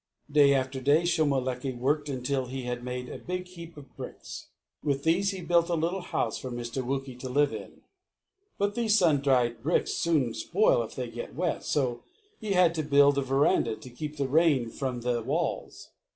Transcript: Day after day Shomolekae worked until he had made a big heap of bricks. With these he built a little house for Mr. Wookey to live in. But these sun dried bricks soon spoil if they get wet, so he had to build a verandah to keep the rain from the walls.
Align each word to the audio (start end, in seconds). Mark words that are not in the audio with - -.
Day 0.31 0.55
after 0.55 0.81
day 0.81 1.03
Shomolekae 1.03 1.77
worked 1.77 2.09
until 2.09 2.47
he 2.47 2.63
had 2.63 2.83
made 2.83 3.07
a 3.07 3.19
big 3.19 3.45
heap 3.47 3.77
of 3.77 3.95
bricks. 3.95 4.47
With 4.83 5.03
these 5.03 5.29
he 5.29 5.41
built 5.41 5.69
a 5.69 5.75
little 5.75 6.01
house 6.01 6.39
for 6.39 6.49
Mr. 6.49 6.81
Wookey 6.83 7.19
to 7.19 7.29
live 7.29 7.53
in. 7.53 7.81
But 8.57 8.73
these 8.73 8.97
sun 8.97 9.21
dried 9.21 9.61
bricks 9.61 9.93
soon 9.93 10.33
spoil 10.33 10.81
if 10.81 10.95
they 10.95 11.07
get 11.11 11.35
wet, 11.35 11.63
so 11.63 12.01
he 12.39 12.53
had 12.53 12.73
to 12.73 12.81
build 12.83 13.19
a 13.19 13.21
verandah 13.21 13.75
to 13.75 13.89
keep 13.91 14.17
the 14.17 14.27
rain 14.27 14.71
from 14.71 15.01
the 15.01 15.21
walls. 15.21 15.91